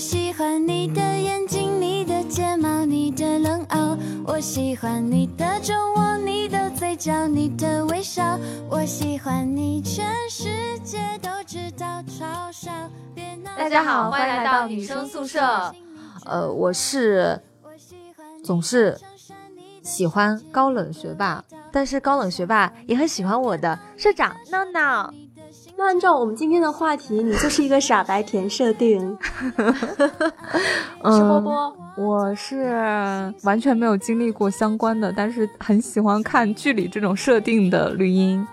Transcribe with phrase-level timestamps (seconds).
[0.00, 3.98] 喜欢你的眼睛，你的睫毛，你的冷傲。
[4.24, 8.38] 我喜欢你的酒窝，你的嘴角，你的微笑。
[8.70, 12.02] 我喜欢你，全世界都知道。
[12.04, 12.72] 嘲笑。
[13.14, 15.38] 别闹大家好欢迎来到女生宿舍。
[16.24, 17.38] 呃，我是
[18.42, 18.98] 总是
[19.82, 25.12] 喜欢高冷学霸，但是高冷学霸也很喜欢我的社长闹闹。
[25.80, 29.00] 那按照我们今天的话题，你就是一个傻白甜设定。
[29.56, 32.66] 是波波，我是
[33.44, 38.46] 完全没有经历过相关的，但是很喜欢看剧里这种设定的绿茵。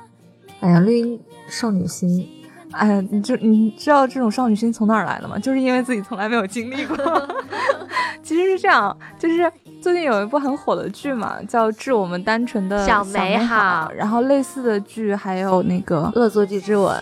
[0.61, 1.19] 哎呀，绿茵
[1.49, 2.25] 少女心，
[2.71, 5.37] 哎呀，你就你知道这种少女心从哪儿来的吗？
[5.37, 6.97] 就是因为自己从来没有经历过。
[8.23, 9.51] 其实是这样，就是
[9.87, 16.93] 最近有一部很火的剧嘛，叫《致我们单纯的小美美好然后类似的剧还有那个恶作剧之吻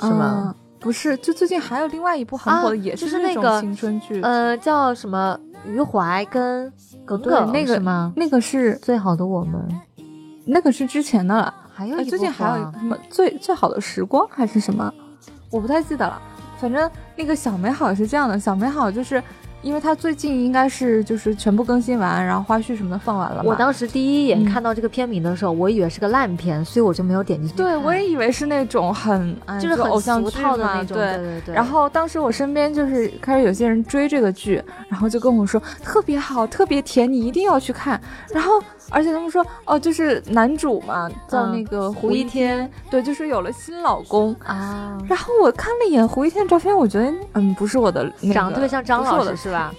[0.00, 0.46] 是吗？
[0.48, 4.20] 嗯不是，就最近还有另外一部很火的，啊也是那种那个青春剧。
[4.22, 5.38] 呃，叫什么？
[5.64, 6.68] 余淮跟
[7.04, 8.12] 耿对耿那个是吗？
[8.16, 9.64] 那个是最好的我们，
[10.44, 11.54] 那个是之前的了。
[11.68, 14.92] 哎，还有一最近还有什么最最好的时光还是什么，
[15.52, 16.20] 我不太记得了。
[16.58, 19.22] 反正那个小美好是这样的，小美好就是
[19.62, 23.42] 因为它最近应该是就是全部更新完，然后花絮什么的放完了。
[23.44, 27.56] 我当时第一眼嗯看到这个片名的时候，我以为是个烂片，所以我就没有点进去。
[27.56, 31.16] 对我也以为是那种很哎就是很偶像俗剧的那种，对。
[31.16, 31.54] 对对。
[31.54, 38.00] 然后当时我身边就是开始有些人追这个剧，然后就跟我说特别好，特别甜，你一定要去看。
[38.32, 38.62] 然后
[38.92, 44.34] 而且他们说哦，就是男主嘛，叫嗯那个胡一天，对，就是有了新老公。
[44.44, 49.74] 啊，然后我看了一眼胡一天的照片，我觉得嗯不是我的那个，长得特别像张老不是我的师是吧？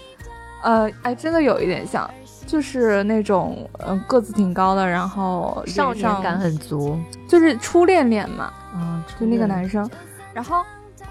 [0.63, 2.09] 呃，哎，真的有一点像，
[2.45, 6.97] 就是那种嗯、个子挺高的，然后脸少年感很足。
[7.27, 9.87] 就是初恋脸嘛，嗯，就那个男生，
[10.33, 10.63] 然后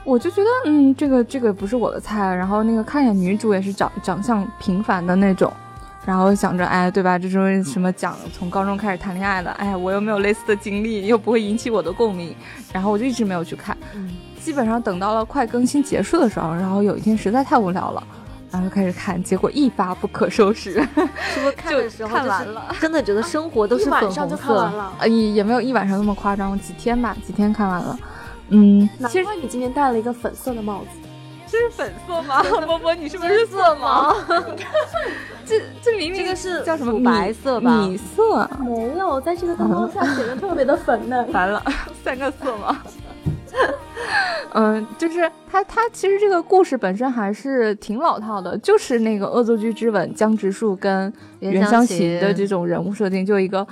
[0.04, 5.52] 我就觉得嗯，这个这个不是我的菜，然后那个看一眼女主也是长长相平凡的那种。
[6.04, 7.16] 然后想着，哎，对吧？
[7.18, 9.50] 这是什么讲从高中开始谈恋爱的？
[9.52, 12.34] 哎，我又没有类似的经历，又不会引起我的共鸣，
[12.72, 13.76] 然后我就一直没有去看。
[13.94, 14.10] 嗯，
[14.40, 18.02] 基本上等到了快更新结束的时候，然后有一天实在太无聊了，
[18.50, 20.72] 然后就开始看，结果一发不可收拾，
[21.32, 24.54] 是不是看的时候看就是完了真的觉得生活都是粉红色。
[24.54, 24.92] 了。
[24.98, 27.96] 呃，也也没有一晚上那么夸张，几天吧，几天看完了。
[28.48, 31.08] 嗯，难其实怪你今天戴了一个粉色的帽子。
[31.52, 32.42] 这是粉色吗？
[32.64, 34.16] 波波，你是不是色盲？
[35.44, 41.28] 这这明明这个是叫什么米白色吧米色，没有，在这个灯光下显得特别的粉嫩。
[41.30, 41.62] 完了，
[42.02, 42.74] 三个色盲？
[44.54, 53.66] 嗯，就是他，他其实这个故事本身还是挺老套的，就是那个《恶作剧之吻》江直树跟袁湘琴琴的这种人物设定，就一个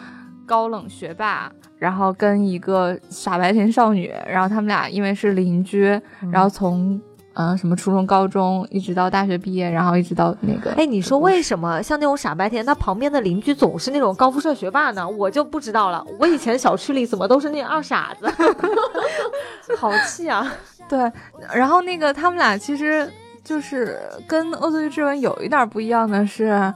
[0.44, 5.98] 高冷学霸，然后跟一个傻白甜少女，然后他们俩因为是邻居，
[6.30, 7.00] 然后从嗯、
[7.34, 15.08] 呃什么初中、高中一直到大学毕业，然后一直到那个哎，你说为什么像那种傻白甜，他旁边的邻居总是那种高富帅学霸呢？
[15.08, 16.04] 我就不知道了。
[16.18, 18.26] 我以前小区里怎么都是那二傻子，
[19.78, 20.52] 好气啊！
[20.88, 21.10] 对，
[21.54, 23.08] 然后那个他们俩其实
[23.44, 26.50] 就是跟《恶作剧之吻》有一点不一样的是，《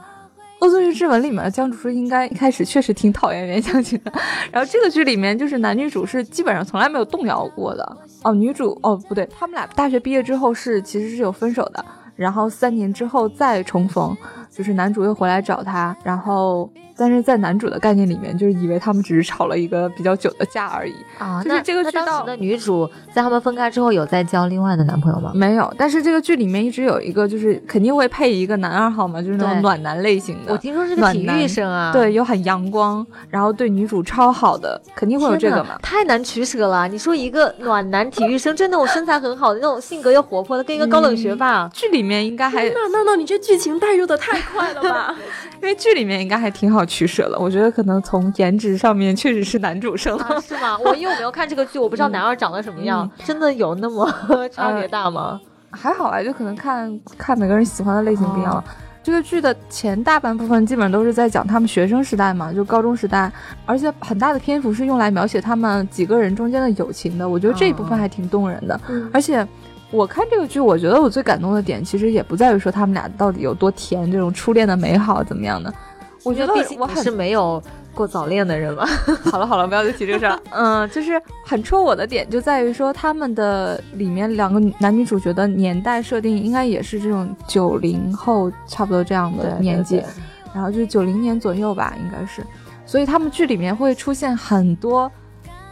[0.59, 4.11] 恶作剧之吻》里面的江直树应该一开始确实挺讨厌袁湘琴的，
[4.51, 7.97] 然后这个剧里面就是男女主是基本上从来没有动摇过的。
[8.23, 11.83] 哦，女主哦不对，他们俩大学毕业之后是其实是有分手的，
[12.15, 14.15] 然后三年之后再重逢，
[14.55, 20.93] 就是男主又回来找她，然后但是在男主的概念里面，就是以为他们只是吵了一个比较久的架而已。
[21.17, 25.33] 啊，就是那这个剧到那当时的女主在他们分开之后有在交另外的男朋友吗？
[25.35, 30.53] 没有，但是这个剧里面一直有一个，就是肯定会配一个男二号嘛，就是那种暖男类型的。
[30.53, 35.77] 我听说是个体育生啊，对，，有很阳光，然后对女主超好的，肯定会有这个嘛。
[35.81, 36.87] 太难取舍了。
[36.87, 45.15] 你说一个暖男体育生，就那种身材很好的，那种性格又活泼的，跟一个高冷学霸，剧里面应该还，因那那那你这剧情代入的太快了吧？
[45.61, 47.37] 因为剧里面应该还挺好取舍了。
[47.39, 50.23] 我觉得可能从颜值上面确实是男主胜了。
[50.25, 50.77] 啊，是吗？
[50.83, 54.09] 我因为我没有看这个剧，我不知道男二长得什么样，真的有那么
[54.51, 55.39] 差别大吗？
[55.71, 58.63] 还好吧，就可能看看每个人喜欢的类型不一样了。
[59.03, 63.31] 这个剧的前大半部分基本上都是在讲他们学生时代嘛，就高中时代，
[63.63, 67.29] 而且很大的篇幅是用来描写他们几个人中间的友情的。
[67.29, 68.81] 我觉得这一部分还挺动人的。
[68.89, 69.47] 嗯而且
[69.95, 75.73] 我看这个剧，我觉得我最感动的点其实也不在于说他们俩到底有多甜，这种初恋的美好怎么样的。
[76.23, 77.61] 我觉得毕竟我很是没有
[77.93, 78.85] 过早恋的人嘛。
[79.31, 80.41] 好了好了，不要再提这个事儿了。
[80.49, 90.03] 嗯，就是很戳我的点就在于说，他们的里面两个男女主角的年代设定应该也是这种九零后差不多这样的年纪，
[90.53, 92.43] 然后就是九零年左右吧，应该是。
[92.87, 95.11] 所以他们剧里面会出现很多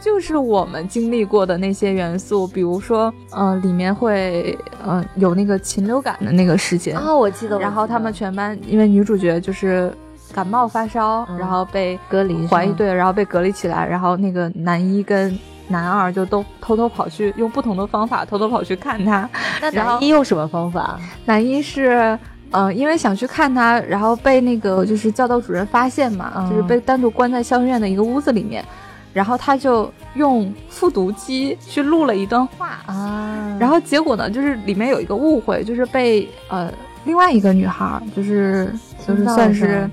[0.04, 7.58] 就是我们经历过的那些元素，比如说，呃，里面会，呃，有那个禽流感的那个事件啊，我记得。
[7.58, 9.90] 然后他们全班，因为女主角就是
[10.34, 15.34] 感冒发烧，然后被隔离，怀疑对，然后被隔离起来，然后那个男一跟
[15.68, 19.26] 男二就都偷偷跑去用不同的方法偷偷跑去看他。
[19.62, 21.00] 那男一用什么方法？
[21.24, 22.18] 男一是。
[22.56, 28.64] 嗯，因为想去看他，然后被那个就是教导主任发现嘛，就是被单独关在校院的一个屋子里面，
[29.14, 36.70] 然后他就用复读机去录了一段话啊，然后结果呢，就是里面有一个误会，就是被呃
[37.04, 38.70] 另外一个女孩，就是
[39.06, 39.88] 就是算是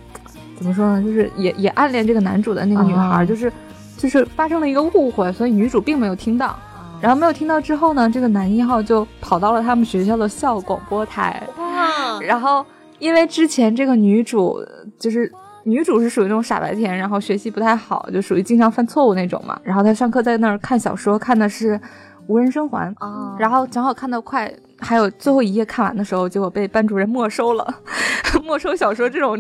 [0.58, 3.54] 怎么说呢，就是也也暗恋这个男主的那个女孩，就是
[3.96, 6.58] 就是发生了一个误会，所以女主并没有听到。
[7.00, 11.42] 然后没有听到之后呢，这个男一号就跑到了他们学校的校广播台。
[11.58, 12.20] 哇！
[12.22, 12.64] 然后
[13.00, 14.64] 因为之前这个女主
[15.00, 15.32] 就是
[15.64, 19.60] 女主是属于那种傻白甜，然后学习不太好，就属于经常犯错误那种嘛。
[19.64, 21.78] 然后她上课在那儿看小说，看的是
[22.28, 23.36] 《无人生还》啊。
[23.40, 27.76] 然后正好看到快还有最后一页看完的时候，结果被班主任没收了。
[28.44, 29.38] 没收小说这种，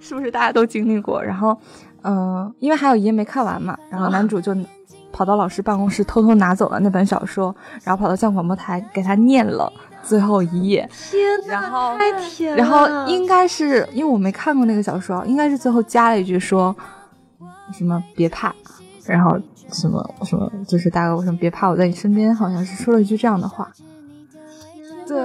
[0.00, 1.22] 是不是大家都经历过？
[1.22, 1.56] 然后，
[2.02, 4.54] 嗯，因为还有一页没看完嘛，然后男主就。
[5.16, 7.54] 跑到老师办公室偷偷拿走了那本小说，
[7.84, 9.72] 然后跑到校广播台给他念了
[10.04, 10.88] 最后一页。
[11.46, 12.56] 然后太甜了。
[12.56, 16.74] 然后应该是因为我没看过那个小说，应该是最后加了一句说
[17.72, 18.54] 什么别怕，
[19.06, 19.38] 然后
[19.72, 23.70] 什么什么就是大概我说别怕，我在你身边，好像是说了一句这样的话。
[25.06, 25.18] 对，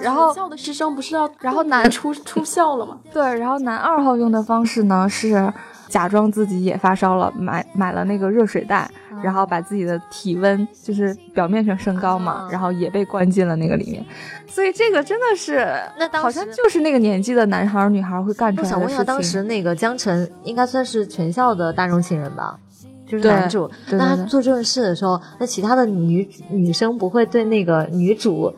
[0.00, 2.98] 然后校的师生不是要然后男出出校了吗？
[3.12, 5.52] 对，然后男二号用的方式呢是。
[5.94, 8.90] 假装自己也发烧了，买买了那个热水袋，
[9.22, 14.04] 然后把自己的体温就是表面上升高嘛，然后也被关进了那个里面。
[14.48, 15.64] 所以这个真的是，
[15.96, 18.76] 那好像就是那个年纪的男孩女孩会干出来的事情。
[18.76, 22.58] 我想问一下，当时那个江晨应该算是全校的大众情人吧？
[23.06, 23.70] 就是男主。
[23.92, 28.52] 那他做这件事的时候，那其他的女女生不会对那个女主？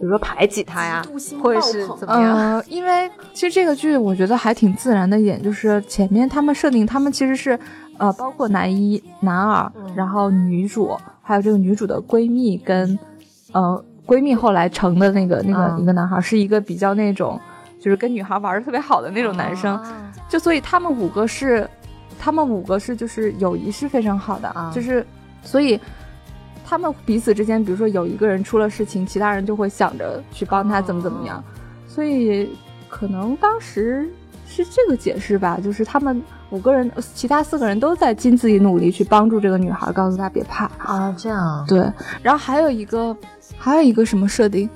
[0.00, 1.04] 比如说排挤他呀，
[1.42, 2.34] 或者是怎么样？
[2.34, 7.50] 呃，因为其实这个剧我觉得还挺自然的一点，就是前面他们设定他们其实是，
[7.98, 12.98] 呃，包括男一、男二，然后女主，还有这个女主的闺蜜跟，
[13.52, 17.38] 呃，闺蜜后来成的那个那个一个男孩，是一个比较那种，
[17.78, 19.78] 就是跟女孩玩的特别好的那种男生，
[20.30, 21.68] 就所以他们五个是，
[22.18, 25.06] 他们五个是就是友谊是非常好的，啊就是
[25.42, 25.78] 所以。
[26.70, 31.42] 他们彼此之间，比如说有一个人出了事情，其他人就会想着去帮他怎么怎么样，
[31.88, 32.48] 所以
[32.88, 34.08] 可能当时
[34.46, 41.80] 是这个解释吧，就是他们五个人，其他四个人都在尽自己努力去帮助这个女孩，告诉她别怕啊，这样对。
[42.22, 43.16] 然后还有一个，
[43.58, 44.70] 还有一个什么设定？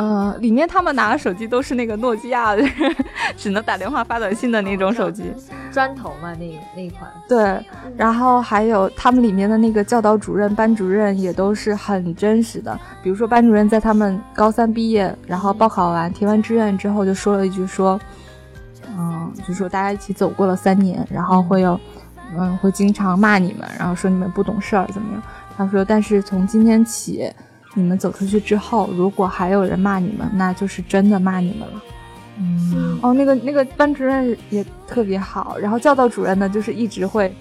[0.00, 2.64] 呃，里面他们拿的手机都是那个诺基亚的，
[3.36, 5.24] 只能打电话发短信的那种手机，
[5.70, 7.10] 砖头嘛，那那一款。
[7.28, 7.62] 对，
[7.98, 12.80] 然后还有他们里面的那个教导主任、班主任也都是很真实的。
[13.02, 18.00] 比如说，班主任在他们高三毕业，然后报考完、填完志愿之后，就说了一句说，
[18.96, 21.78] 嗯，就说大家一起走过了三年，然后会有，
[22.38, 25.22] 嗯，会经常骂你们，然后说你们不懂事儿怎么样。
[25.58, 27.30] 他说，但是从今天起。
[27.74, 31.82] 你们走出去之后，如果还有人骂你们，那就是真的骂你们了。
[32.38, 37.32] 嗯，哦，那个那个班主任也特别好，然后教导主任呢，就是一直会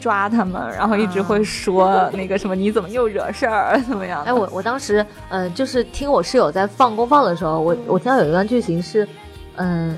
[0.00, 4.24] 抓他们，然后一直会说那个什么你怎么又惹事儿怎么样？
[4.24, 9.06] 哎，我我当时嗯，就是听我室友在放公放的时候，我我听到有一段剧情是，
[9.56, 9.96] 嗯，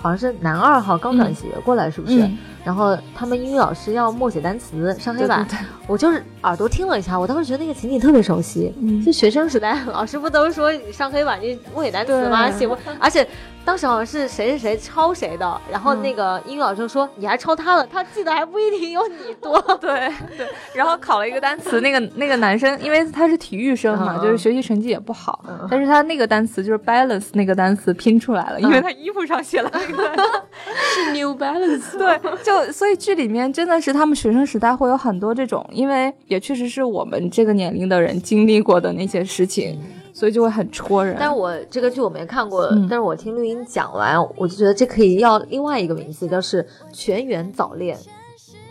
[0.00, 2.28] 好像是男二号刚转学过来，是不是？
[2.64, 5.46] 然后他们英语老师要默写单词上黑板，
[5.86, 8.72] 我就是耳朵听了一下，我当时觉得那个情景特别熟悉，
[9.04, 12.50] 就学生时代老师不都说上黑板就默写单词吗？
[12.50, 13.26] 写不，而且。
[13.64, 19.56] 当时好像是谁谁谁抄谁的，然后那个英语老师说你还抄他的，他记得还不一定有你多。
[19.80, 30.12] 对对，然后考了一个单词，那个那个男生因为他是体育生嘛，就是学习成绩也不好，但是他那个单词就是 balance 那个单词拼出来了，因为他衣服上写了那个
[30.66, 31.96] 是 new balance。
[31.96, 39.78] 对，就所以剧里面真的是他们学生时代会有很多这种，因为也确实是我们这个年龄的人经历过的那些事情。
[40.14, 41.16] 所以就会很戳人。
[41.18, 47.96] 但我这个剧我没看过，但是我听录音讲完，我就觉得这可以要另外一个名字，叫是全员早恋。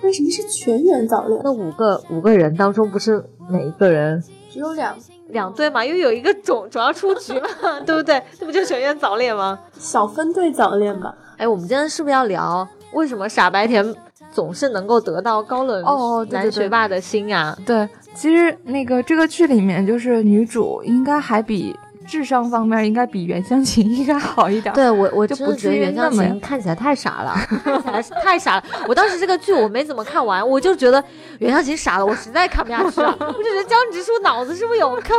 [0.03, 1.41] 为什么是全员早恋？
[1.43, 4.95] 那五个五个人当中，不是每一个人只有两
[5.29, 5.83] 两对嘛？
[5.83, 7.49] 因为有一个总总要出局嘛，
[7.87, 8.21] 对不对？
[8.39, 9.57] 这不就全员早恋吗？
[9.79, 11.11] 小分队早恋吧。
[11.37, 13.95] 哎，我们今天是不是要聊为什么傻白甜
[14.31, 17.57] 总是能够得到高冷哦男学霸的心呀？
[17.65, 17.87] 对。
[18.13, 21.73] 其实那个这个剧里面，就是女主应该还比
[22.11, 24.75] 智商方面应该比袁湘琴应该好一点。
[24.75, 28.63] 对我，我就不觉得袁湘琴看起来太傻了，看起来太傻了。
[28.85, 31.01] 我当时这个剧我没怎么看完，我就觉得
[31.39, 33.15] 袁湘琴傻了，我实在看不下去了。
[33.17, 35.17] 我就觉得江直树脑子是不是有坑？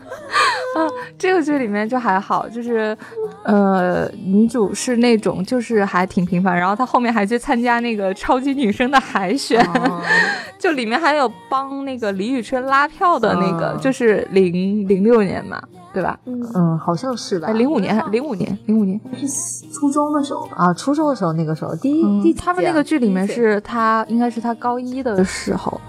[0.76, 2.96] 啊，这个剧里面就还好，就是
[3.44, 10.00] 呃，女主是那种就是还挺平凡，然后她后面还去参加那个超级女生的海选，哦、
[10.58, 15.60] 就里面还有帮那个李宇春拉票的那个，哦、就是零零六年嘛。
[15.92, 16.18] 对吧？
[16.24, 17.50] 嗯，好像是吧。
[17.50, 19.00] 零五年，零五年，零五年。
[19.16, 25.80] 是初中的时候啊，初中的时候那个时候，第一、嗯、第他们那个剧里面是他应该是他高一的时候。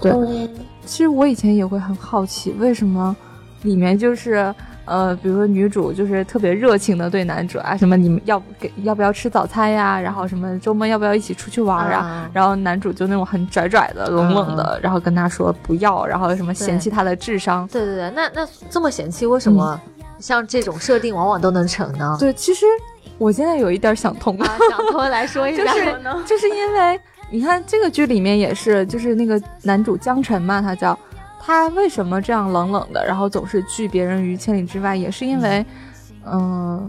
[0.00, 0.48] 对，嗯、
[0.86, 3.14] 其实我以前也会很好奇，为什么
[3.62, 4.54] 里面就是
[4.90, 10.00] 呃，比如说女主就是特别热情的对男主啊，什么你们要给要不要吃早餐呀？
[10.00, 11.98] 然后什么周末要不要一起出去玩啊？
[12.00, 17.68] 啊然后男主就那种很拽拽的、冷冷的，啊、然后跟他说不要，然后什么嫌弃他的智商。
[17.68, 19.80] 对对对，那那这么嫌弃，为什么
[20.18, 22.16] 像这种设定往往都能成呢？
[22.18, 22.66] 对，其实
[23.16, 25.84] 我现在有一点想通啊，想通来说一下，就是
[26.26, 30.98] 就是因为你看这个剧里面也是，就是那个男主江辰嘛，他叫。
[31.50, 34.94] 他为什么这样冷冷的，然后总是拒别人于千里之外？
[34.94, 35.66] 也是因为，
[36.24, 36.88] 嗯，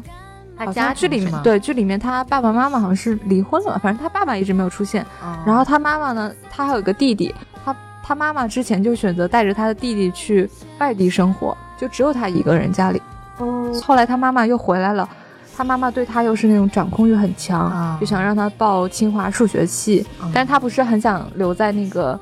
[0.55, 5.01] 呃、好像剧里面对剧里面他爸爸妈妈好像是离婚了，反正他爸爸一直没有出现。
[5.23, 7.33] 哦、然后他妈妈呢，他还有一个弟弟，
[7.65, 13.01] 他他妈妈之前就选择带着他的弟弟去外地生活，就只有他一个人家里。
[13.39, 15.09] 哦，后来他妈妈又回来了，
[15.57, 22.19] 他妈妈对他又是那种掌控欲很强，啊、就想让他报清华数学系，嗯、但是他不是很想留在那个。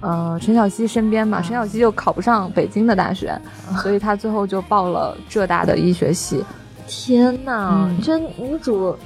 [0.00, 3.38] 呃，陈小希身边嘛，陈小希又考不上北京的大学，
[3.82, 6.44] 所以他最后就报了浙大的医学系。
[6.92, 8.96] 天哪，嗯、这女主，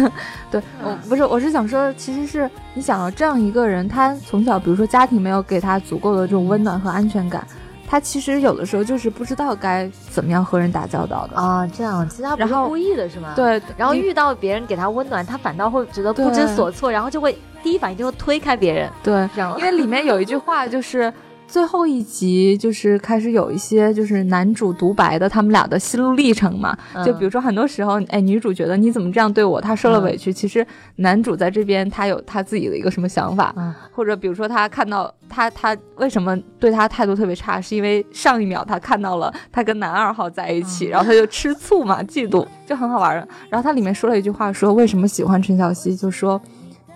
[0.50, 7.46] 对我不是，我是想说，其实是你想要这样一个人，他从小比如说家庭没有给他足够的这种温暖和安全感，
[7.90, 11.66] 他其实有的时候就是不知道该怎么样和人打交道的啊。
[11.66, 13.32] 这样，其实他不是故意的是吗？
[13.34, 17.36] 对，然后遇到别人给他温暖，他反倒会觉得不知所措，然后就会。
[17.62, 19.28] 第一反应就会推开别人，对，
[19.58, 21.12] 因为里面有一句话，就是
[21.50, 26.78] 最后一集就是开始有一些就是男主独白的他们俩的心路历程嘛。
[26.94, 30.30] 嗯、就比如说很多时候，哎，女主觉得你怎么这样对我，她受了委屈。
[30.30, 30.64] 嗯、其实
[30.96, 43.16] 男主在这边他有他自己的一个什么想法，嗯、或者比如说他看到他他为什么对他态度特别差，是因为上一秒他看到了他跟男二号在一起，然后他就吃醋嘛，嫉妒，就很好玩。
[43.48, 46.40] 然后他里面说了一句话，说为什么喜欢陈小希，就说。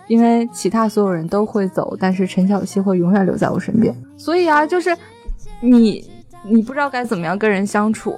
[0.06, 3.94] 因为其他所有人都会走，但是陈小希会永远留在我身边。
[4.16, 4.96] 所以啊，就是
[5.60, 6.04] 你，
[6.44, 8.14] 你不知道该怎么样跟人相处，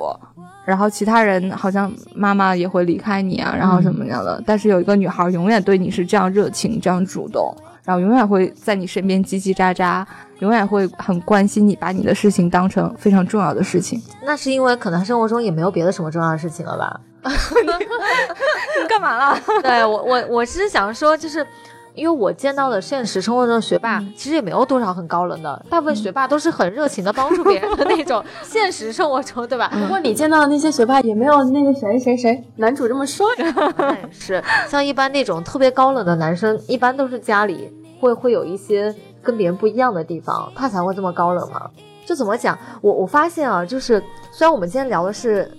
[0.64, 4.36] 然后其他人好像妈妈也会离开你啊，然后什么样的。
[4.38, 10.04] 嗯、但是有一个女孩永远对你是这样热情、这样主动，然后永远会在你身边叽叽喳喳，
[10.40, 14.02] 永远会很关心你，把你的事情当成非常重要的事情。
[14.24, 17.00] 那是因为可能生活中也没有别的什么重要的事情了吧？
[17.22, 19.40] 你干嘛了？
[19.62, 21.46] 对我，我我是想说，就是。
[21.96, 28.22] 因为我见到的现实生活中的学霸，嗯、其实也没有多少很高冷的，大部分学霸都是很热情的帮助别人的那种。
[28.44, 29.68] 现实生活中，对吧？
[29.72, 33.26] 不过你见到的那些学霸也没有那个谁谁谁男主这么帅。
[33.38, 41.70] 那 也是，像一般那种特别高冷的男生，一般都是家里会会有一些跟别人不一样的地方，他才会这么高冷嘛。
[42.04, 42.56] 就怎么讲？
[42.82, 43.98] 我我发现啊，就是
[44.30, 45.50] 虽然我们今天聊的是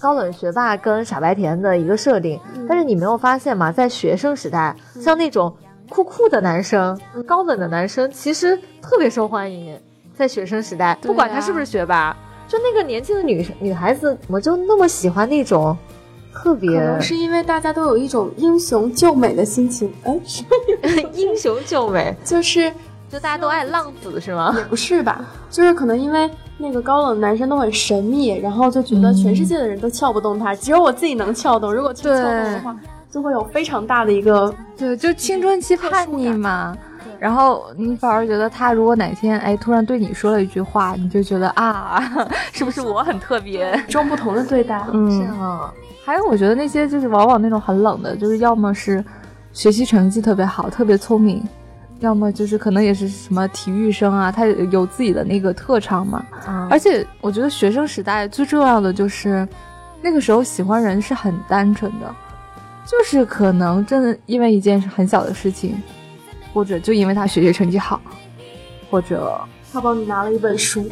[0.00, 3.72] 高冷学霸跟傻白甜的一个设定，嗯、但是你没有发现吗？
[3.72, 5.52] 在学生时代，嗯、像那种。
[5.92, 9.78] 酷酷的男生，高冷的男生，其实特别受欢迎。
[10.16, 12.16] 在学生时代，不管他是不是学霸，啊、
[12.48, 15.76] 就那个年轻的女女孩子，怎么就那么喜欢那种
[16.32, 16.70] 特别？
[16.70, 19.92] 可能是因为大家都有一种英雄救美的心情。
[20.04, 20.18] 哎，
[21.12, 22.72] 英雄救美， 就是
[23.10, 24.54] 就大家都爱浪子是吗？
[24.56, 31.70] 也不是吧，就是可能因为那个高冷的男生都很神秘，然后就觉得全世界的人都撬不动他，嗯、只有我自己能撬动。
[31.72, 32.74] 如果去撬动的话。
[33.12, 36.74] 就会有非常大的一个，对，就青春期叛逆嘛。
[37.18, 42.02] 然后你反而觉得他如果哪天哎突然对你说了一句话，你就觉得啊，
[42.52, 43.80] 是不是我很特别？
[43.86, 45.72] 装不同的对待，嗯，是啊。
[46.04, 49.04] 还有我觉得那些就是往往那种很冷的，就是要么是
[49.52, 51.40] 学习成绩特别好，特别聪明，
[52.00, 56.24] 要么就是可能也是什么体育生啊，他有自己的那个特长嘛。
[56.48, 59.46] 嗯、而且我觉得学生时代最重要的就是
[60.02, 62.12] 那个时候喜欢人是很单纯的。
[62.84, 65.80] 就是可能真的因为一件很小的事情，
[66.52, 68.00] 或者就因为他学习成绩好，
[68.90, 69.40] 或者
[69.72, 70.90] 他帮你拿了一本书，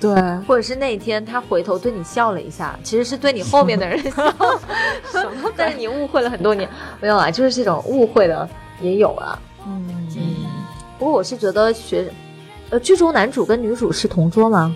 [0.00, 0.14] 对，
[0.46, 4.34] 或者是那一天他回头对你笑了一下，其实是对你后面的人 笑，
[5.56, 6.68] 但是你误会了很多年，
[7.00, 8.48] 没有啊，就是这种误会的
[8.80, 9.38] 也有啊。
[9.66, 9.84] 嗯
[10.16, 10.46] 嗯。
[10.98, 12.10] 不过我是觉得学，
[12.70, 14.74] 呃，剧中男主跟女主是同桌吗？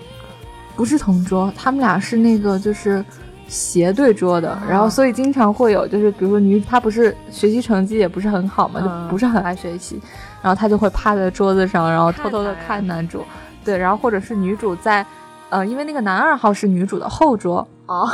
[0.75, 3.03] 不是同桌，他们俩是那个就是。
[3.51, 10.01] 斜对桌的，然后所以经常会有，就是比如说女她不是学习成绩也不是很好嘛，就不是很爱学习，
[10.41, 13.25] 然后她就会趴在桌子上，然后偷偷的看男主，
[13.65, 15.05] 对，然后或者是女主在，
[15.49, 18.07] 呃，因为那个男二号是女主的后桌哦，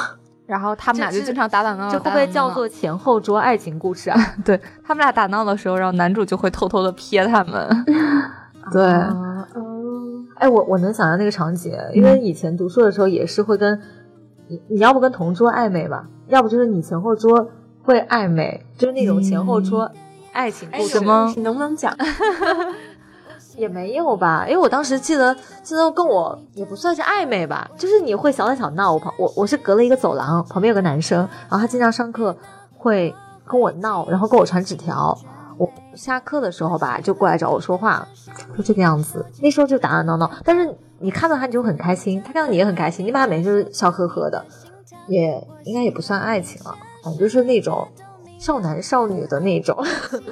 [0.48, 4.20] 然后他们俩就经常打打闹闹，这会不会叫做前后桌爱情故事啊？
[4.44, 7.86] 对他们俩打闹的时候，然后男主就会偷偷的瞥他们，
[8.74, 8.84] 对。
[8.84, 9.38] 嗯
[10.40, 13.82] 哎，我我能想象那个场景，因为以前读书的时候也是会跟
[14.48, 17.50] 你，你要不跟同桌暧昧吧，要不就是你前后桌
[17.84, 19.92] 会暧昧，就是那种前后桌
[20.34, 21.34] 爱情故事吗？
[21.36, 21.96] 你能不能讲？
[23.58, 28.94] 也没有吧，因为我当时记得记得跟我也不算是暧昧吧，就是你会小打小闹。
[28.94, 32.38] 我旁我我是隔了一个走廊，旁边有个男生，然后他经常上课
[32.78, 33.16] 会
[33.48, 35.18] 跟我闹，然后跟我传纸条。
[35.58, 38.08] 我下课的时候吧，就过来找我说话，
[38.56, 39.26] 就这个样子。
[39.42, 44.44] 那时候就打打闹闹，但是你看到他你就很开心，他看到你也很开心，你把他每天就是笑呵呵的，
[45.08, 47.88] 也应该也不算爱情了，反正就是那种
[48.40, 49.78] 少男少女的那种，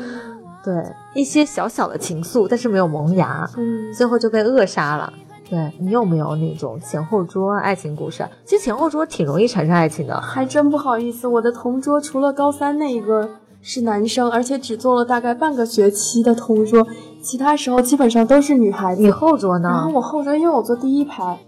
[0.63, 0.74] 对
[1.13, 5.13] 一些小小的情愫，但是没有萌芽，嗯，最后就被扼杀了。
[5.48, 8.27] 对你有没有那种前后桌爱情故事？
[8.45, 13.29] 其实前后桌挺容易产生爱情的，还真不好意思，我的同桌除了高三那一个。
[13.67, 16.86] 是男生，而且只做了大概半个学期的同桌，
[17.19, 19.01] 其他时候基本上都是女孩子。
[19.01, 19.69] 你后桌呢？
[19.69, 21.39] 然后我后桌，因为我坐第一排，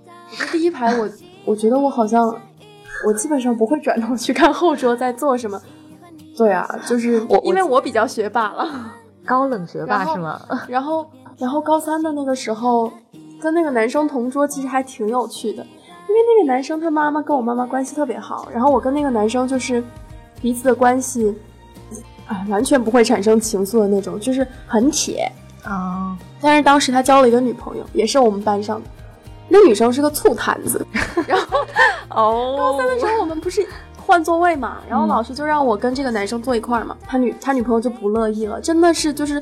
[0.52, 1.08] 第一排我
[1.46, 2.36] 我觉得我好像，
[3.06, 5.62] 我基本上不会转头去看后桌在做什么。
[6.36, 8.68] 对啊，就是我，因为我比较学霸了，
[9.24, 10.42] 高冷学霸是吗？
[10.68, 11.06] 然后
[11.38, 12.92] 然后高三的那个时候，
[13.40, 19.84] 跟那个男生同桌其实还挺有趣的，因为那个男生他妈妈跟我妈妈关系特别好，然后我跟那个男生就是
[20.42, 21.38] 彼此的关系。
[22.28, 25.32] 啊，完全不会产生情愫的那种，就是很铁
[25.64, 26.18] 啊。
[26.42, 28.88] 但是当时他交了一个女朋友，也是我们班上的，
[29.48, 30.86] 那女生是个醋坛子。
[31.26, 31.58] 然后，
[32.10, 33.66] 哦，高三的时候我们不是
[33.98, 39.42] 换座位嘛，然后老师就让我跟这个男生坐一块儿嘛，他女他女朋友就不乐意了，真的是就是，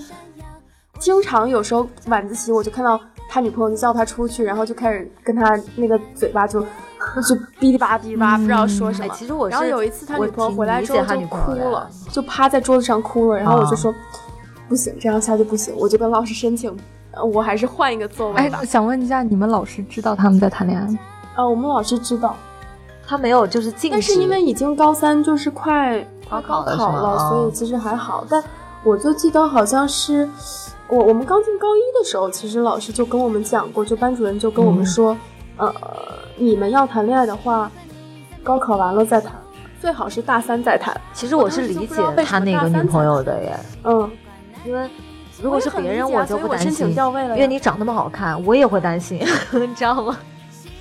[1.00, 3.00] 经常有时候晚自习我就看到
[3.30, 6.65] 他女朋友就叫他出去，然后就开始跟他那个嘴巴就。
[7.27, 9.13] 就哔哩吧哔哩吧，不知道说什么。
[9.15, 13.38] 其实我然后有一次他女朋友回来之后就哭了，就趴在桌子上哭了。
[13.38, 13.93] 然后我就说，
[14.67, 16.75] 不行，这样下去不行，我就跟老师申请，
[17.34, 18.63] 我还是换一个座位吧。
[18.65, 20.99] 想问一下，你们老师知道他们在谈恋爱吗？
[21.36, 22.36] 啊，我们老师知道，
[23.08, 23.95] 他没有就是禁止。
[23.95, 28.25] 但是因为已经高三，就是快高考了，所以其实还好。
[28.30, 28.43] 但
[28.84, 30.27] 我就记得好像是
[30.88, 35.15] 我我们刚进高一的时候，其实老师就跟我们讲过，就班主任就跟我们说，
[35.58, 35.73] 呃。
[36.38, 37.71] 你们要谈恋爱的话，
[38.43, 39.32] 高考完了再谈，
[39.82, 40.95] 最好是大三再谈。
[41.13, 41.95] 其实我是理解
[42.26, 44.10] 他那个女朋友的耶，嗯，
[44.65, 44.89] 因为
[45.41, 49.19] 如果是别人我就不担心，因为你长那么好看，我也会担心，
[49.54, 50.17] 你知道吗？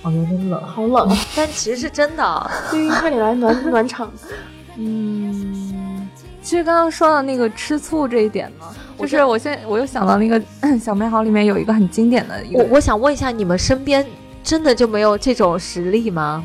[0.02, 2.50] 哦，有点冷，好冷，但其实是真的。
[2.70, 4.10] 对，快点来暖暖场。
[4.76, 6.08] 嗯，
[6.42, 8.66] 其实刚刚说到那个吃醋这一点呢，
[8.98, 10.42] 就是我现在我又想到那个
[10.78, 14.04] 小美好里面有一个很经典的，我我想问一下你们身边。
[14.44, 16.44] 真的就没有这种实力吗？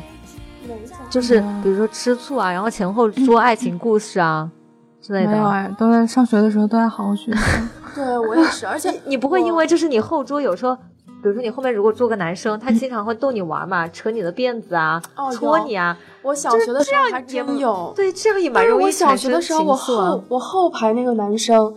[1.10, 4.50] 就是比如说吃醋啊，然后前后说爱情故事啊
[5.02, 5.30] 之类的。
[5.30, 7.42] 没有哎，都在上学的时候都在好好学习。
[7.94, 15.96] 对我也是，而且 你不会因为就是你后桌有时候，比如说你后面如果坐个男生，他经常会逗你玩嘛，扯你的辫子啊，戳你啊。
[16.22, 17.92] 我小学的时候还真有。
[17.96, 19.34] 对，这样也蛮容易产生情愫。
[19.34, 21.74] 我小学的时候，我后我后排那个男生，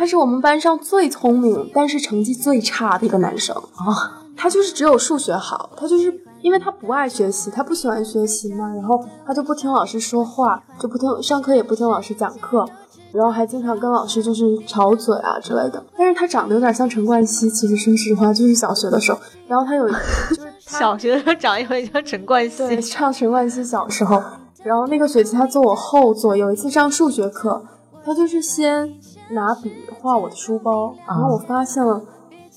[0.00, 4.22] 他是我们班上最聪明，但是成绩最差的一个男生啊。
[4.34, 6.10] 他就是只有数学好，他就是
[6.40, 12.66] 因为他不爱学习，他不喜欢学习嘛，然后他就不听老师说话，就不听上课也不听老师讲课，
[13.12, 15.84] 然后还经常跟老师就是吵嘴啊之类的。
[15.98, 19.86] 但是他长得有点像陈冠希，其实说实话就是小学的时候，然后他有
[20.34, 24.22] 就是小学的时候长得有点像陈冠希，对，像陈冠希小时候。
[24.64, 27.62] 然后那个学期他坐我后座，有一次上数学课，
[28.02, 28.90] 他就是先
[29.30, 32.02] 拿笔画我的书包，然后我发现了。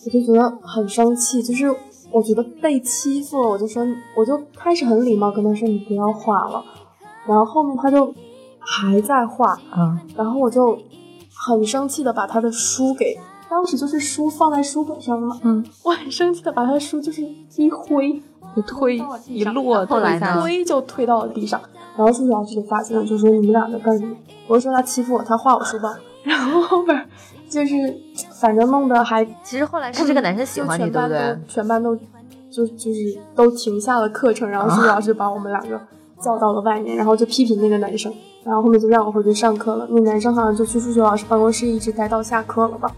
[0.06, 1.74] 我就觉得很生气，就是
[2.12, 3.82] 我觉得被欺负了，我就说，
[4.18, 6.62] 我就开始很礼貌跟他说你不要画了，
[7.26, 8.14] 然后后面他就
[8.60, 10.78] 还在画，嗯，然后我就
[11.34, 13.18] 很生气的把他的书给，
[13.50, 17.22] 当时就是书放在书本上了，嗯，我很生气的把他的书就是
[17.56, 21.62] 一挥一推一落，后来推就推到了地上，
[21.96, 24.14] 然后数学老师就发现了，就说你们俩在干什么？
[24.50, 25.90] 我就说他欺负我，他画我书包，
[26.24, 27.06] 然后后边。
[27.50, 27.76] 就是，
[28.42, 31.38] 反正弄得还，其实后来是这个男生喜欢你，对不对？
[31.48, 31.96] 全班都，
[32.50, 35.80] 就就是都停下了课程，然后数学老师把我们两个
[36.20, 38.12] 叫到了外面，然后就批评那个男生，
[38.44, 39.88] 然后后面就让我回去上课了。
[39.92, 42.92] 那男生好像就去数学老师办公室一直待到下课了吧？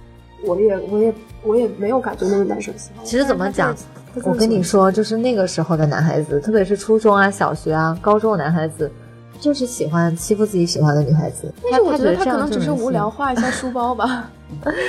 [0.46, 3.04] 我也我也我也没有感觉那个男生喜欢。
[3.04, 3.76] 其实怎么讲，
[4.24, 8.90] 我跟你说，就是那个时候的男孩子，特别是初中啊、小学啊、高中的男孩子，
[9.40, 11.54] 就是喜欢欺负自己喜欢的女孩子。
[11.72, 14.30] 但是我觉得他可能只是无聊， 画一下书包吧。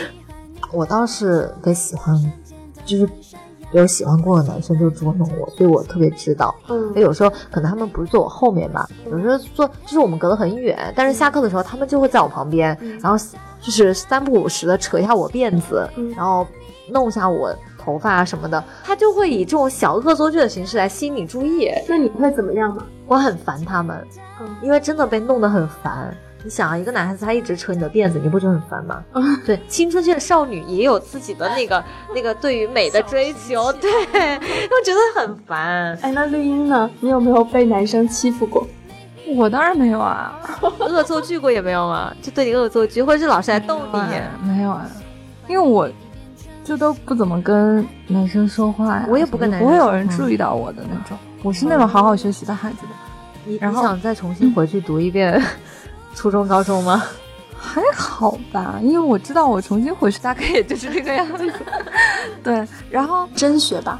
[0.73, 2.15] 我倒是被喜欢，
[2.85, 3.09] 就是
[3.73, 6.55] 有喜欢过的男生就捉弄我，所以我特别知道。
[6.69, 13.17] 嗯，有时候可能他们不是坐我后面吧，有时候坐就是我们隔得很远，但是下课的时候他们就会在我旁边，然后
[13.61, 16.47] 就是三不五时的扯一下我辫子，然后
[16.91, 17.55] 弄一下我
[17.87, 21.71] 头发啊什么的，他就会以这种小恶作剧的形式来吸引你注意。
[21.89, 22.85] 那你会怎么样吗？
[23.07, 23.97] 我很烦他们，
[24.41, 26.13] 嗯，因为真的被弄得很烦。
[26.43, 29.03] 你想啊，一个男孩子他一直扯你的辫子，你不觉得很烦吗？
[29.15, 31.83] 嗯，对，青春期的少女也有自己的那个
[32.15, 35.97] 那个对于美的追求，对， 我觉得很烦。
[36.03, 36.91] 哎，那绿茵呢？
[37.01, 38.67] 你有没有被男生欺负过？
[39.35, 40.39] 我当然没有啊，
[40.79, 42.13] 恶作剧过也没有吗？
[42.23, 44.49] 就对你恶作剧，或者是老师来逗你？
[44.49, 44.87] 没有啊，
[45.49, 45.89] 因为我
[46.67, 51.17] 就都不怎么跟男生说话呀，我也不跟男生，不会有人注意到我的那种。
[51.45, 52.89] 我是那种好好学习的孩子的。
[53.45, 55.41] 你你想再重新回去读一遍？
[56.17, 57.05] 初中、高中吗？
[57.57, 61.53] 还好吧，因为我知道我重新回去大概也就是这个样子。
[62.43, 63.99] 对，然后真学霸，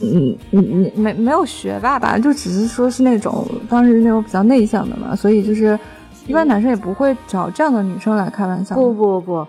[0.00, 5.78] 嗯嗯，没没有学霸吧，就只是说是那种当时那种比较内向的嘛，所以就是
[6.26, 8.76] 一般男生也不会找这样的女生来开玩笑。
[8.76, 9.46] 不不不不，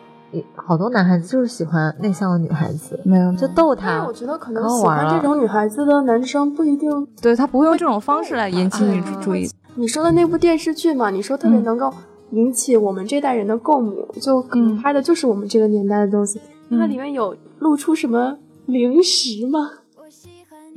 [0.56, 4.06] 好多男孩子就是喜欢内向的女孩子，没有就逗她。
[4.06, 6.90] 我觉得可能喜欢这种女孩子的男生不一定，
[7.22, 9.50] 对他不会用这种方式来引起你注意。
[9.76, 11.94] 你说的那部电视剧嘛，你说特别能够
[12.32, 16.42] 引起我们这代人的共鸣，就可能拍的就是我们这个年代的东西。
[16.70, 19.70] 它里面有露出什么零食吗？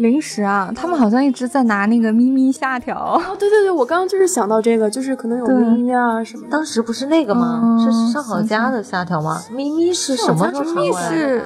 [0.00, 2.96] 零食啊，他们好像一直在拿那个咪咪虾条。
[2.98, 6.46] 哦，对对对，我刚刚就是想到这个，就是可能有咪咪啊什么。
[6.50, 7.76] 当时不是那个吗？
[7.78, 9.42] 是上好佳的虾条吗？
[9.52, 10.50] 咪咪是什么？
[10.50, 11.44] 咪咪是，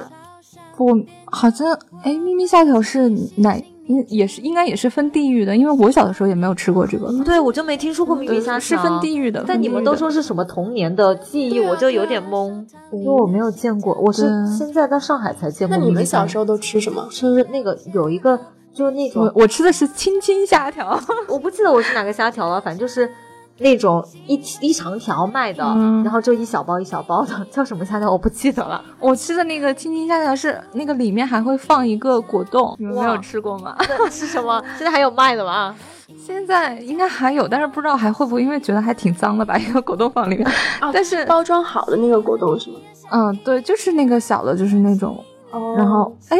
[0.77, 0.85] 不，
[1.25, 3.61] 好像哎，咪咪虾条是奶。
[3.87, 7.11] 应也是应该也是分地域的，因为我小的时候也没有吃过这个。
[7.23, 9.43] 对，我就没听说过米皮虾条是分地域的。
[9.47, 13.97] 但你们都说是什么童年的记忆，我就有点懵，因为我没有见过。
[14.01, 14.23] 我是
[14.57, 15.77] 现在在上海才见过。
[15.77, 17.07] 那你们小时候都吃什么？
[17.11, 18.39] 吃那个有一个
[18.73, 23.09] 就那种，我吃的是青青虾条，我不记得我是哪个虾条了，反正就是。
[23.57, 28.83] 那种一一长条卖的，嗯、然后就一小包一小包的，叫什么虾条我不记得了。
[28.99, 33.75] 我吃的那个青青虾条是那个里面还会放一个果冻，你们没有吃过吗？
[34.11, 34.61] 是什么？
[34.77, 35.75] 现在还有卖的吗？
[36.17, 40.45] 现在应该还有，但是不知道还会不会，因为觉得还挺脏的，把一个果冻放里面。
[40.79, 42.77] 啊、但是包装好的那个果冻是吗？
[43.11, 45.17] 嗯，对，就是那个小的，就是那种。
[45.51, 46.37] 哦、然后，哎。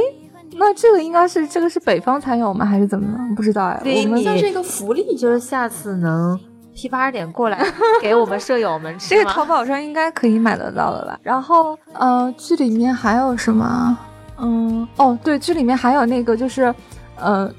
[0.57, 2.65] 那这个应该是这个是北方才有吗？
[2.65, 3.35] 还是怎么的？
[3.35, 3.81] 不知道哎。
[3.83, 6.39] 我们像是一个福利，就是下次能。
[6.75, 7.65] 批发点过来
[8.01, 11.17] 给我们舍友们吃，这个淘宝上应该可以买得到的吧？
[11.23, 13.97] 然后，呃，剧里面还有什么？
[14.37, 16.73] 嗯，哦，对，剧里面还有那个，就是，
[17.15, 17.49] 呃，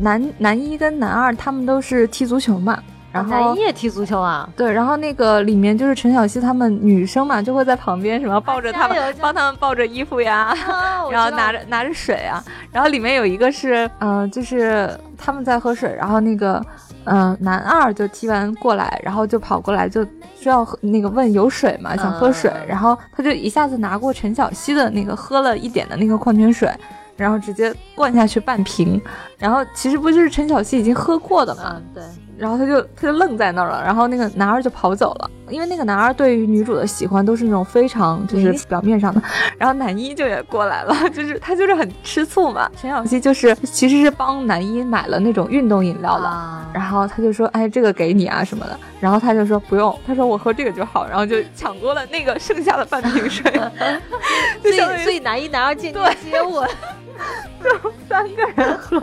[0.00, 2.78] 男男一跟男二他们都是踢足球嘛。
[3.10, 4.46] 然后男一也踢足球啊？
[4.54, 10.54] 对，然后那个里面就是陈小希他们女生嘛，就会在旁边什么抱着他们，帮他们抱着衣服呀，
[11.10, 12.44] 然后拿着拿着水啊。
[12.70, 16.62] 然后里面有一个是，嗯，就是他们在喝水，然后那个。
[17.10, 20.04] 嗯，男二就踢完过来，然后就跑过来，就
[20.36, 21.96] 需要那个问有水吗？
[21.96, 26.70] 想喝水，然后他就一下子拿过陈小希的那个喝了一点的那个矿泉水，
[27.16, 29.00] 然后直接灌下去半瓶，
[29.38, 31.80] 然后其实不就是陈小希已经喝过的嘛？
[31.94, 32.02] 对。
[32.38, 39.20] 然后他就他就愣在那儿了，然后那个男二就跑走了，因为那个男二对于女主的喜欢都是那种非常就是表面上的，
[39.58, 42.70] 然后男一就也过来了，就是他就是很吃醋嘛。
[42.80, 53.50] 陈小希就是其实是帮男一买了那种运动饮料的，啊、然后他就说哎这个给你啊什么的，然后他就说不用，他说我喝这个就好，然后就抢过了那个剩下的半瓶水
[54.62, 56.68] 所以所以男一男二间接接吻。
[57.60, 58.96] 就三个人喝，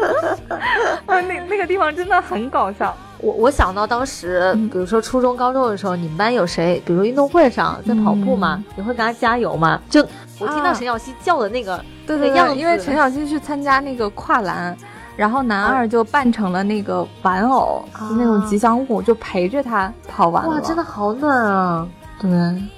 [1.06, 2.96] 啊，那那个地方真的很搞笑。
[3.20, 9.80] 我我想到当时，比如说初中、高中的时候，你们班有谁，比如运动会上在跑步嘛，你会给他加油吗？
[9.90, 10.02] 就
[10.40, 14.76] 我听到陈小希叫的那个对对样子，因为陈小希去参加那个跨栏，
[15.16, 20.52] 然后男二就扮成了那个玩偶，就那种吉祥物，就陪着他跑完了。
[20.52, 21.88] 哇，真的好暖啊！
[22.20, 22.30] 对，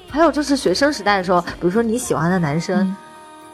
[0.10, 2.96] 还有就是学生时代的时候，比如说你喜欢的男生。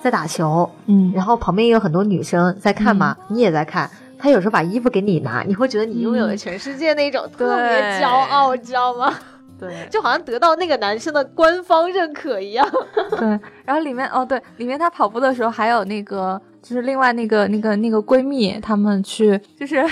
[0.02, 3.90] 在打球，嗯，然后旁边也有很多女生在看嘛，你也在看。
[4.24, 9.14] 他有时候把衣服给你拿，你会觉得你拥有了全世界那种特别骄傲，你知道吗？
[9.60, 12.66] 对，就好像得到那个男生的官方认可一样。
[13.20, 13.28] 对，
[13.66, 19.86] 然后里面哦，对，里面他跑步的时候还有那个，就是另外那个那个那个闺蜜，她们去就是。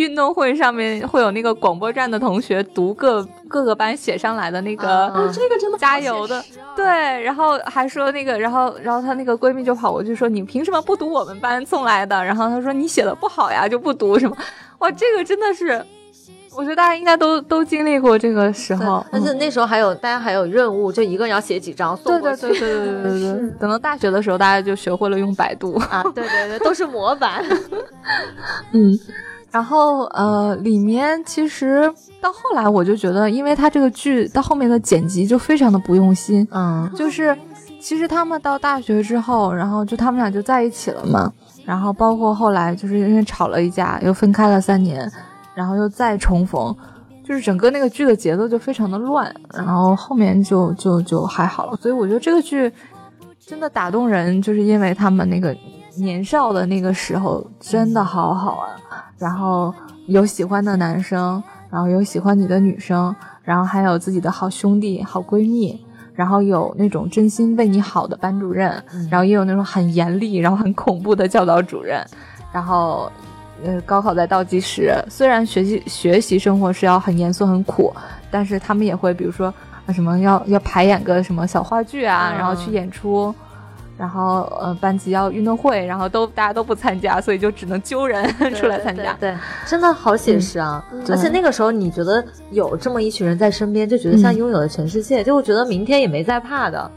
[0.00, 6.42] 运动会上面会有那个广播站的同学读各各个班写上来的那个，这个真的加油的，
[6.74, 6.84] 对，
[7.22, 12.24] 然后还说那个，然后然后她那个闺蜜就跑过去说你凭什么不读我们班送来的？
[12.24, 14.36] 然后她说你写的不好呀，就不读什么，
[14.78, 15.84] 哇，这个真的是。
[16.56, 22.48] 我觉得大家应该都都经历过这个时候，而且那时候还有大家还有任务，就一个人要写几张送过去。
[22.48, 23.50] 对对对对对对对。
[23.60, 27.44] 等到大学的时候，大家就学会了用百度啊，对对对，都是模板。
[28.74, 28.98] 嗯，
[29.50, 36.46] 然后呃，里面其实到后来我就觉得，因为他这个剧到后面的剪辑就非常的不用心。
[36.50, 37.36] 嗯，就是
[37.80, 41.32] 其实他们到大学之后，然后就他们俩就在一起了嘛。
[41.64, 45.10] 然后包括后来就是因为吵了一架，又分开了三年。
[45.52, 46.74] 然后又再重逢，
[47.26, 51.76] 就是整个那个剧的节奏就非常的乱，然后后面就就就还好了。
[51.82, 52.72] 所以我觉得这个剧
[53.44, 55.54] 真的打动人，就是因为他们那个
[56.00, 58.68] 年少的那个时候真的好好啊。
[59.18, 59.72] 然后
[60.06, 65.84] 有喜欢的男生，然后有喜欢你的女生，然后还有自己的好兄弟、好闺蜜，
[66.14, 72.04] 然后有那种真心为你好的班主任，然后也有那种很严厉、然后很恐怖的教导主任，
[72.52, 73.10] 然后。
[73.62, 77.92] 呃，高考在倒计时，虽然学习学习生活是要很严肃很苦，
[78.30, 79.52] 但是他们也会，比如说
[79.92, 83.34] 什么要要排演个什么小话剧啊，然后去演出，
[84.00, 88.24] 然后呃班级要运动会，然后都大家都不参加，所以就只能揪人
[88.56, 89.14] 出来参加。
[89.20, 89.36] 对，
[89.66, 90.82] 真的好写实啊！
[91.10, 96.90] 而且那个时候你觉得有这么一群人在身边，就觉得像拥有了全世界，就会觉得明天也没在怕的。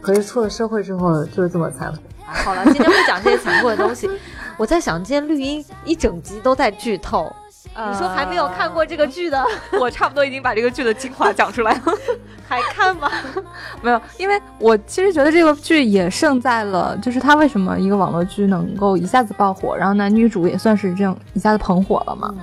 [0.00, 1.98] 可是出了社会之后就是这么残酷。
[2.24, 4.08] 好了，今天不讲这些残酷的东西。
[4.56, 7.30] 我在想，今天绿茵一整集都在剧透，
[7.90, 9.42] 你说还没有看过这个剧的，
[9.78, 11.82] 我差不多已经把这个剧的精华讲出来了，
[12.48, 13.08] 还看吗？
[13.80, 22.34] 没有，因为我其实觉得这个剧也胜在了，就是它为什么一个网络剧能够一下子爆火，然后男女主也算是这样一下子捧火了嘛，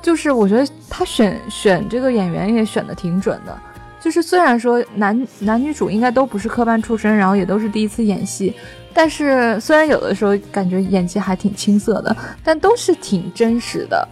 [0.00, 3.56] 就是我觉得他选选这个演员也选的挺准的，
[4.00, 8.54] 就是虽然说男男女主应该都不是科班出身，然后也都是第一次演戏。
[8.94, 14.06] 但是虽然有的时候感觉演技还挺青涩的，但都是挺真实的，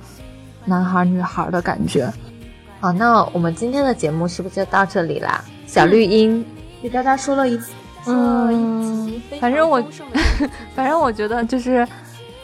[0.71, 2.11] 男孩女孩的感觉。
[2.81, 5.45] 好，那我们今天的节目是不是就到这里啦？
[5.67, 6.43] 小绿茵
[6.81, 7.73] 给大家说了一次，
[8.07, 9.83] 嗯，反正我，
[10.75, 11.87] 反正我觉得就是。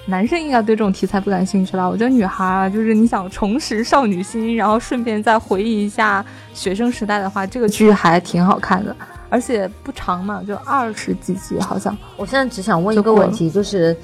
[0.08, 1.90] 男生应该对这种题材不感兴趣了。
[1.90, 8.94] 我觉得女孩啊，就是你想重拾少女心，然后顺便再回忆一下学生时代的话，这个剧还挺好看的，
[9.28, 11.98] 而且不长嘛，就二十几集好像。
[12.16, 13.96] 我现在只想问一个问题，就是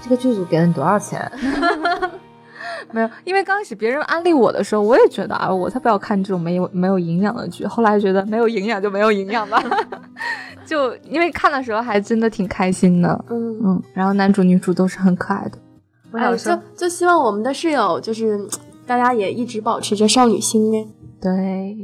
[0.00, 1.28] 这个剧组给了你多少钱？
[2.90, 7.64] 没有，因为刚开始别人安利我的时候，我也觉得啊，我才不要看这种没有没有营养的剧。
[7.66, 9.62] 后来觉得没有营养就没有营养吧。
[10.66, 15.58] 就因为看的时候还真的挺开心的，嗯嗯，然后男主女主都是很可爱的，
[16.18, 18.38] 哎，就就希望我们的室友就是
[18.86, 20.88] 大家也一直保持着少女心呢。
[21.20, 21.76] 对，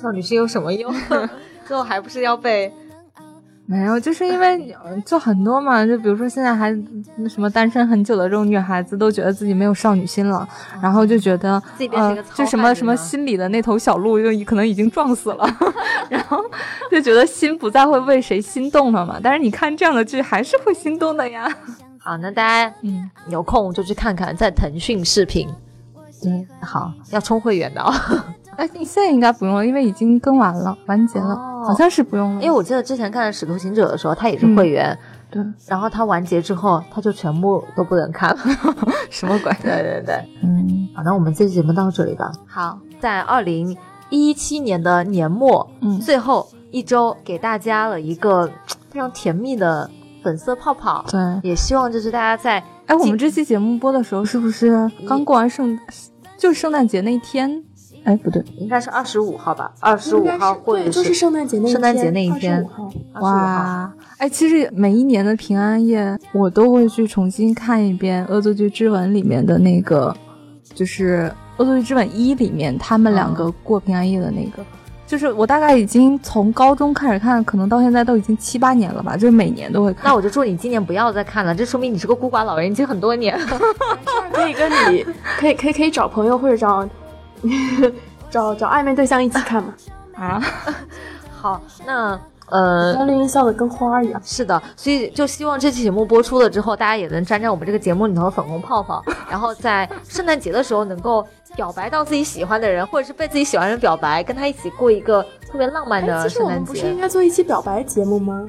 [0.00, 0.92] 少女心有什么用？
[1.66, 2.72] 最后还不是要被。
[3.68, 4.74] 没有，就是因为
[5.04, 6.70] 就很多嘛，就比如说现在还
[7.28, 10.48] 什么单身很久的这种女孩子，都觉得自己没有少女心了，
[10.80, 11.60] 然后就觉得
[11.92, 15.44] 呃，就什么什么心里的那头小鹿就可能已经撞死了，
[16.08, 16.38] 然后
[16.90, 19.18] 就觉得心不再会为谁心动了嘛。
[19.20, 21.52] 但是你看这样的剧还是会心动的呀。
[21.98, 25.48] 好，那大家嗯有空就去看看，在腾讯视频。
[26.22, 27.92] 对，好，要充会员的哦。
[28.56, 32.42] 哎，你现在应该不用了，因为已经更完了，完结了，好像是不用了。
[32.42, 34.96] 因为我记得之前看《使徒行者》的时候，他也是会员，
[35.30, 35.44] 对。
[35.66, 38.38] 然后他完结之后，他就全部都不能看了，
[39.10, 39.52] 什么鬼？
[39.62, 40.88] 对对对， 嗯。
[40.94, 42.32] 好，那我们这期节目到这里吧。
[42.46, 43.76] 好，在二零
[44.08, 48.50] 一七年的年末，嗯，最后一周给大家了一个
[48.88, 49.90] 非常甜蜜的
[50.22, 51.04] 粉色泡泡。
[51.10, 55.78] 对，也希望就是大家在哎，我们这期节目播的时候是不是刚过完圣，
[56.38, 57.62] 就是圣诞节那一天？
[58.06, 59.68] 哎，不对，应该是二十五号吧？
[59.80, 62.64] 二十五号或者就是圣诞节那圣诞节那一天。
[63.20, 70.16] 哇，哎，其实每一年的平安夜，我都会去重新看一遍《恶作剧之吻》里面的那个，
[70.72, 71.28] 就是
[71.60, 74.64] 《恶作剧之吻一》里面他们两个过平安夜的那个。
[75.04, 80.04] 就是我大概已经从高中开始看，可能到现在都已经七八年了吧，就是每年都会看。
[80.04, 83.36] 那我就祝你今年不要再看了，这说明你是个孤寡老人，已经很多年。
[84.32, 85.04] 可以跟你，
[85.38, 86.88] 可以可以可以找朋友或者找。
[88.30, 89.74] 找找暧昧对象一起看嘛？
[90.16, 90.42] 啊，
[91.40, 94.20] 好，那呃，张丽英笑的跟花一样。
[94.24, 106.72] 是的，所以就希望这期节目播出了之后，大家也能沾沾我们这个节目里头的粉红泡泡，然后在圣诞节的时候能够表白到自己喜欢的人，或者是被自己喜欢的人表白，跟他一起过一个特别浪漫的圣诞节。
[106.72, 108.46] 不是应该做一期表白节目吗？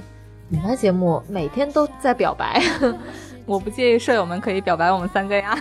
[0.49, 2.61] 表白节目每天都在表白。
[3.45, 5.57] 我不介意舍友们可以表白我们三个呀。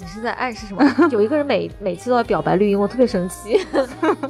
[0.00, 0.84] 你是在暗示什么？
[1.10, 3.60] 有一个人每每次都要表白绿茵，我特别生气。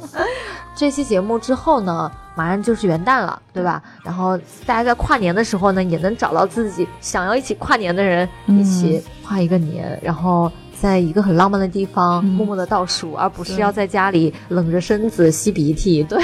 [0.75, 3.81] 这期节目之后呢，马上就是元旦了，对吧？
[4.03, 16.03] 然后大家在跨年的时候呢，也能找到自己想要一起跨年的人，一起跨一个年，然后在一个很浪漫的地方默默的倒数，而不是要在家里冷着身子吸鼻涕。
[16.03, 16.19] 对，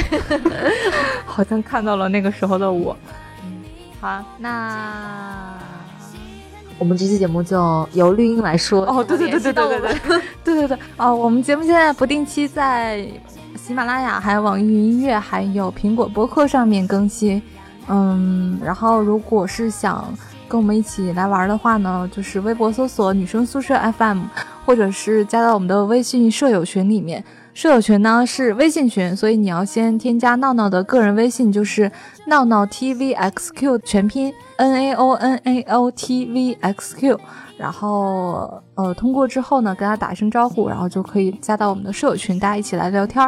[1.25, 2.97] 好像看到了那个时候的我。
[3.43, 3.61] 嗯，
[4.01, 5.74] 好，那。
[6.77, 10.21] 我们这期节目就由绿茵来说哦，对对对对对对对。
[10.43, 10.77] 对对 对。
[10.97, 13.07] 哦，我们节目现在不定期在
[13.55, 17.41] 喜马拉雅、还有网易云音乐、还有苹果播客上面更新，
[17.87, 20.13] 嗯，然后如果是想。
[20.47, 24.23] 跟我们一起来玩的话呢，就是微博搜索“女生宿舍 FM”，
[24.65, 27.23] 或者是加到我们的微信舍友群里面。
[27.53, 31.89] 舍友群呢是微信群，所以你要先添加闹闹的个人微信，就是
[32.27, 37.17] 闹闹 tvxq 全拼 n a o n a o t v x q，
[37.57, 43.25] 然后呃通过之后呢，跟他打一声招呼，然后就可以加到我们的舍友群，大家一起来聊天。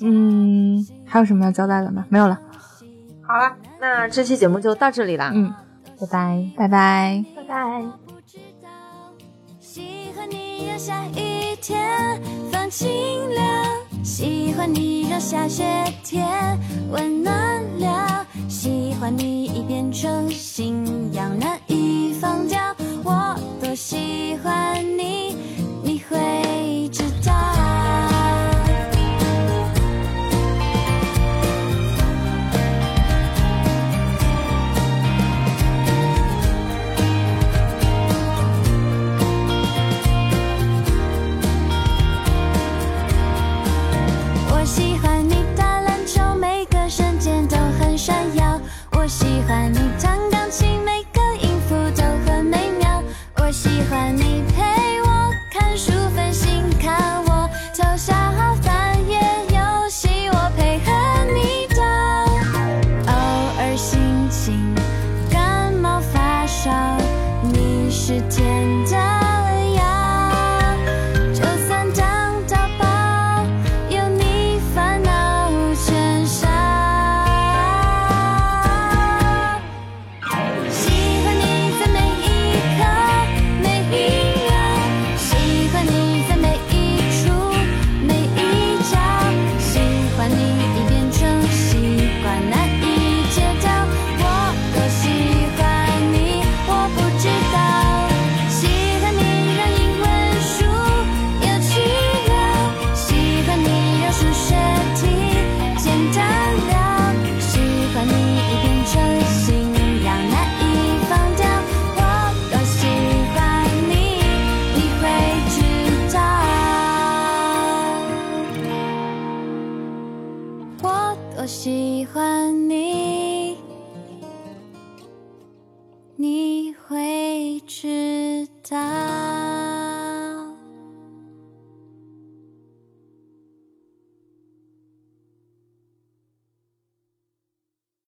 [0.00, 2.04] 嗯，还有什么要交代的吗？
[2.08, 2.36] 没有了。
[3.22, 5.30] 好了，那这期节目就到这里了。
[5.32, 5.54] 嗯，
[5.98, 7.84] 拜拜，拜拜，拜拜。
[9.60, 12.20] 喜欢你让下雨天
[12.52, 12.88] 放晴
[13.34, 15.64] 了，喜欢你让下雪
[16.04, 16.26] 天
[16.90, 22.58] 温暖了，喜欢你已变成信仰难以放掉，
[23.02, 24.95] 我多喜欢